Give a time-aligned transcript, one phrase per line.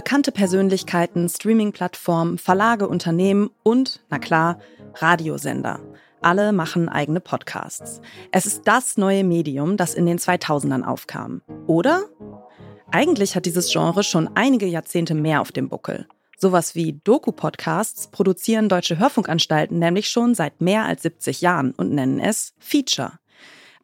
[0.00, 4.58] Bekannte Persönlichkeiten, Streaming-Plattformen, Verlage, Unternehmen und, na klar,
[4.94, 5.78] Radiosender.
[6.22, 8.00] Alle machen eigene Podcasts.
[8.32, 11.42] Es ist das neue Medium, das in den 2000ern aufkam.
[11.66, 12.04] Oder?
[12.90, 16.06] Eigentlich hat dieses Genre schon einige Jahrzehnte mehr auf dem Buckel.
[16.38, 22.20] Sowas wie Doku-Podcasts produzieren deutsche Hörfunkanstalten nämlich schon seit mehr als 70 Jahren und nennen
[22.20, 23.18] es Feature.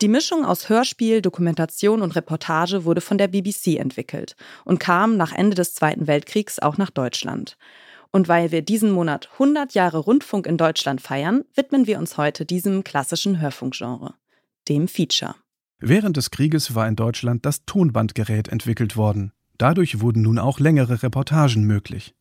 [0.03, 4.37] Die Mischung aus Hörspiel, Dokumentation und Reportage wurde von der BBC entwickelt
[4.67, 7.57] und kam nach Ende des Zweiten Weltkriegs auch nach Deutschland.
[8.11, 12.45] Und weil wir diesen Monat 100 Jahre Rundfunk in Deutschland feiern, widmen wir uns heute
[12.45, 14.13] diesem klassischen Hörfunkgenre,
[14.69, 15.35] dem Feature.
[15.79, 19.33] Während des Krieges war in Deutschland das Tonbandgerät entwickelt worden.
[19.57, 22.15] Dadurch wurden nun auch längere Reportagen möglich.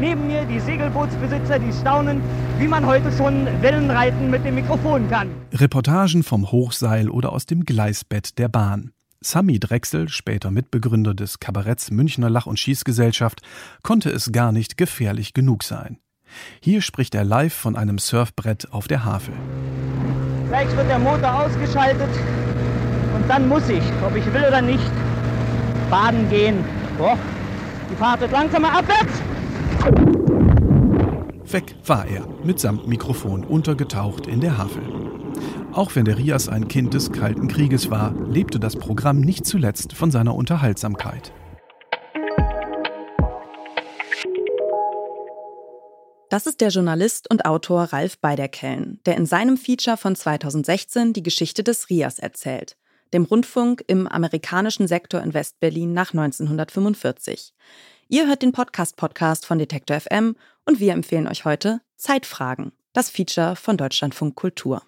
[0.00, 2.22] Neben mir die Segelbootsbesitzer, die staunen,
[2.58, 5.28] wie man heute schon Wellenreiten mit dem Mikrofon kann.
[5.52, 8.92] Reportagen vom Hochseil oder aus dem Gleisbett der Bahn.
[9.20, 13.42] Sami Drechsel, später Mitbegründer des Kabaretts Münchner Lach- und Schießgesellschaft,
[13.82, 15.98] konnte es gar nicht gefährlich genug sein.
[16.62, 19.34] Hier spricht er live von einem Surfbrett auf der Havel.
[20.48, 22.08] Gleich wird der Motor ausgeschaltet
[23.14, 24.90] und dann muss ich, ob ich will oder nicht,
[25.90, 26.64] baden gehen.
[26.96, 27.18] Boah,
[27.92, 29.20] die Fahrt wird langsamer abwärts.
[31.52, 34.82] Weg war er, mitsamt Mikrofon untergetaucht in der Havel.
[35.72, 39.92] Auch wenn der Rias ein Kind des Kalten Krieges war, lebte das Programm nicht zuletzt
[39.92, 41.32] von seiner Unterhaltsamkeit.
[46.30, 51.24] Das ist der Journalist und Autor Ralf Beiderkellen, der in seinem Feature von 2016 die
[51.24, 52.76] Geschichte des Rias erzählt,
[53.12, 57.54] dem Rundfunk im amerikanischen Sektor in Westberlin nach 1945.
[58.08, 63.56] Ihr hört den Podcast-Podcast von Detektor FM und wir empfehlen euch heute Zeitfragen, das Feature
[63.56, 64.82] von Deutschlandfunk Kultur.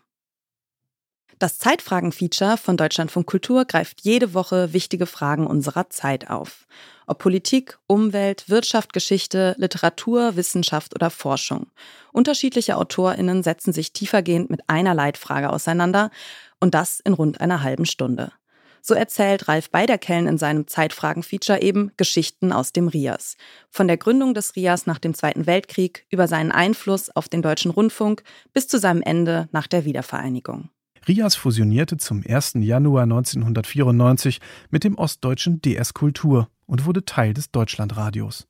[1.43, 6.69] Das Zeitfragen-Feature von Deutschlandfunk Kultur greift jede Woche wichtige Fragen unserer Zeit auf.
[7.09, 11.67] Ob Politik, Umwelt, Wirtschaft, Geschichte, Literatur, Wissenschaft oder Forschung.
[12.13, 16.13] Unterschiedliche AutorInnen setzen sich tiefergehend mit einer Leitfrage auseinander
[16.63, 18.33] und das in rund einer halben Stunde.
[18.81, 23.37] So erzählt Ralf Beiderkellen in seinem Zeitfragen-Feature eben Geschichten aus dem RIAS.
[23.69, 27.71] Von der Gründung des RIAS nach dem Zweiten Weltkrieg über seinen Einfluss auf den deutschen
[27.71, 28.23] Rundfunk
[28.53, 30.69] bis zu seinem Ende nach der Wiedervereinigung.
[31.07, 32.55] RIAS fusionierte zum 1.
[32.61, 34.41] Januar 1994
[34.71, 38.47] mit dem ostdeutschen DS Kultur und wurde Teil des Deutschlandradios.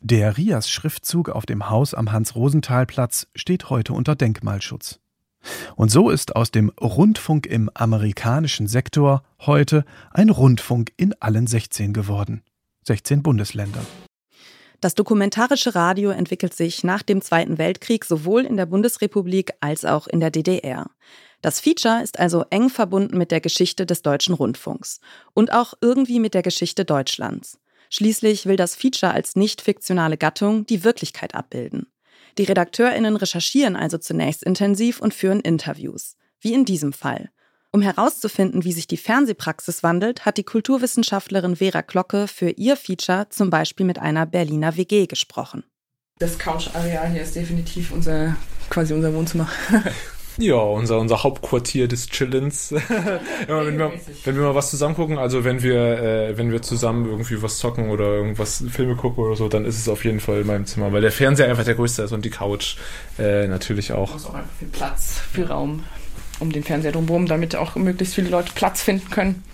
[0.00, 5.00] Der RIAS-Schriftzug auf dem Haus am Hans-Rosenthal-Platz steht heute unter Denkmalschutz.
[5.76, 11.92] Und so ist aus dem Rundfunk im amerikanischen Sektor heute ein Rundfunk in allen 16
[11.92, 12.42] geworden.
[12.86, 13.80] 16 Bundesländer.
[14.80, 20.06] Das dokumentarische Radio entwickelt sich nach dem Zweiten Weltkrieg sowohl in der Bundesrepublik als auch
[20.06, 20.90] in der DDR.
[21.40, 25.00] Das Feature ist also eng verbunden mit der Geschichte des deutschen Rundfunks
[25.32, 27.58] und auch irgendwie mit der Geschichte Deutschlands.
[27.90, 31.86] Schließlich will das Feature als nicht fiktionale Gattung die Wirklichkeit abbilden.
[32.38, 36.16] Die RedakteurInnen recherchieren also zunächst intensiv und führen Interviews.
[36.40, 37.30] Wie in diesem Fall.
[37.70, 43.26] Um herauszufinden, wie sich die Fernsehpraxis wandelt, hat die Kulturwissenschaftlerin Vera Glocke für ihr Feature
[43.30, 45.64] zum Beispiel mit einer Berliner WG gesprochen.
[46.18, 48.36] Das Couch-Areal hier ist definitiv unser,
[48.70, 49.48] quasi unser Wohnzimmer.
[50.36, 52.70] Ja, unser, unser Hauptquartier des Chillens.
[53.48, 53.92] ja, wenn, wir,
[54.24, 57.58] wenn wir mal was zusammen gucken, also wenn wir, äh, wenn wir zusammen irgendwie was
[57.58, 60.66] zocken oder irgendwas Filme gucken oder so, dann ist es auf jeden Fall in meinem
[60.66, 62.76] Zimmer, weil der Fernseher einfach der größte ist und die Couch
[63.18, 64.08] äh, natürlich auch.
[64.08, 65.84] Du hast auch einfach viel Platz, viel Raum
[66.40, 69.44] um den Fernseher drumherum, damit auch möglichst viele Leute Platz finden können.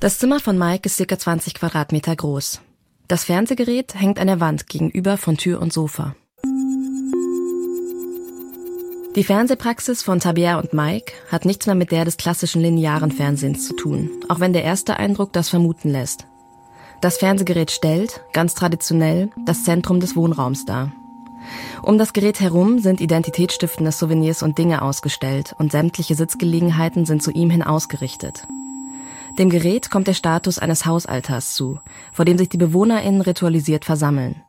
[0.00, 2.60] Das Zimmer von Mike ist circa 20 Quadratmeter groß.
[3.08, 6.16] Das Fernsehgerät hängt an der Wand gegenüber von Tür und Sofa.
[9.16, 13.64] Die Fernsehpraxis von Tabea und Mike hat nichts mehr mit der des klassischen linearen Fernsehens
[13.64, 16.26] zu tun, auch wenn der erste Eindruck das vermuten lässt.
[17.00, 20.90] Das Fernsehgerät stellt, ganz traditionell, das Zentrum des Wohnraums dar.
[21.82, 27.30] Um das Gerät herum sind identitätsstiftende Souvenirs und Dinge ausgestellt und sämtliche Sitzgelegenheiten sind zu
[27.30, 28.48] ihm hin ausgerichtet.
[29.38, 31.78] Dem Gerät kommt der Status eines Hausaltars zu,
[32.12, 34.43] vor dem sich die BewohnerInnen ritualisiert versammeln.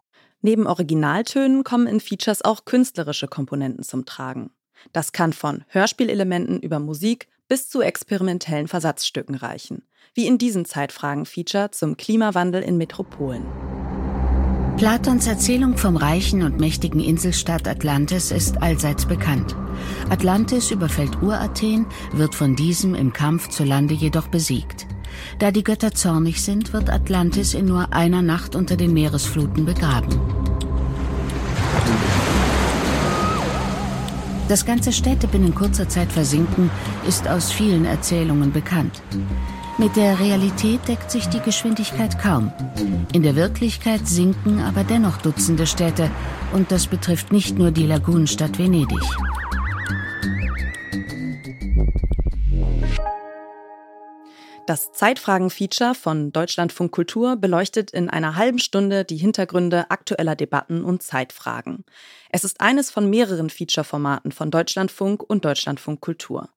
[0.46, 4.52] Neben Originaltönen kommen in Features auch künstlerische Komponenten zum Tragen.
[4.94, 9.82] Das kann von Hörspielelementen über Musik bis zu experimentellen Versatzstücken reichen,
[10.14, 13.44] wie in diesem Zeitfragen-Feature zum Klimawandel in Metropolen.
[14.78, 19.56] Platons Erzählung vom reichen und mächtigen Inselstaat Atlantis ist allseits bekannt.
[20.12, 24.86] Atlantis überfällt Urathen, wird von diesem im Kampf zu Lande jedoch besiegt.
[25.40, 30.20] Da die Götter zornig sind, wird Atlantis in nur einer Nacht unter den Meeresfluten begraben.
[34.48, 36.70] Dass ganze Städte binnen kurzer Zeit versinken,
[37.08, 39.02] ist aus vielen Erzählungen bekannt.
[39.78, 42.54] Mit der Realität deckt sich die Geschwindigkeit kaum.
[43.12, 46.10] In der Wirklichkeit sinken aber dennoch Dutzende Städte
[46.54, 49.02] und das betrifft nicht nur die Lagunenstadt Venedig.
[54.68, 61.04] Das Zeitfragen-Feature von Deutschlandfunk Kultur beleuchtet in einer halben Stunde die Hintergründe aktueller Debatten und
[61.04, 61.86] Zeitfragen.
[62.32, 66.50] Es ist eines von mehreren Feature-Formaten von Deutschlandfunk und Deutschlandfunk Kultur.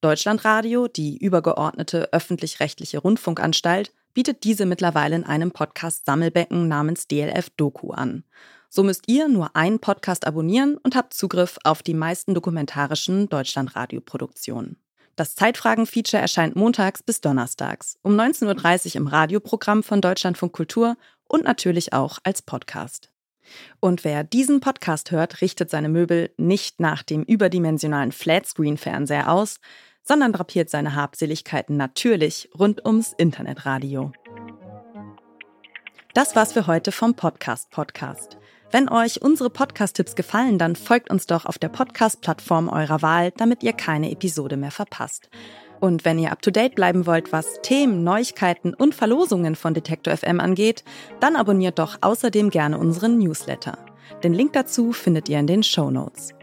[0.00, 8.22] Deutschlandradio, die übergeordnete öffentlich-rechtliche Rundfunkanstalt, bietet diese mittlerweile in einem Podcast-Sammelbecken namens DLF Doku an.
[8.68, 14.76] So müsst ihr nur einen Podcast abonnieren und habt Zugriff auf die meisten dokumentarischen Deutschlandradio-Produktionen.
[15.16, 21.44] Das Zeitfragen-Feature erscheint montags bis donnerstags um 19.30 Uhr im Radioprogramm von Deutschlandfunk Kultur und
[21.44, 23.10] natürlich auch als Podcast.
[23.80, 29.58] Und wer diesen Podcast hört, richtet seine Möbel nicht nach dem überdimensionalen Flatscreen-Fernseher aus,
[30.02, 34.12] sondern drapiert seine Habseligkeiten natürlich rund ums Internetradio.
[36.12, 38.36] Das war's für heute vom Podcast Podcast.
[38.76, 43.62] Wenn euch unsere Podcast-Tipps gefallen, dann folgt uns doch auf der Podcast-Plattform eurer Wahl, damit
[43.62, 45.30] ihr keine Episode mehr verpasst.
[45.80, 50.84] Und wenn ihr up-to-date bleiben wollt, was Themen, Neuigkeiten und Verlosungen von Detektor FM angeht,
[51.20, 53.78] dann abonniert doch außerdem gerne unseren Newsletter.
[54.22, 56.34] Den Link dazu findet ihr in den Show Notes.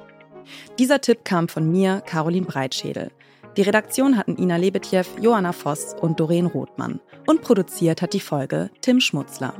[0.79, 3.11] Dieser Tipp kam von mir, Caroline Breitschädel.
[3.57, 6.99] Die Redaktion hatten Ina Lebetjew, Johanna Voss und Doreen Rothmann.
[7.27, 9.53] Und produziert hat die Folge Tim Schmutzler.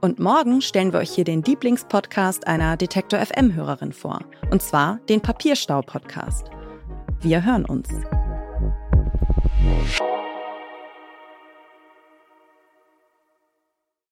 [0.00, 4.20] Und morgen stellen wir euch hier den Lieblingspodcast einer Detektor FM-Hörerin vor.
[4.50, 6.50] Und zwar den Papierstau-Podcast.
[7.20, 7.88] Wir hören uns.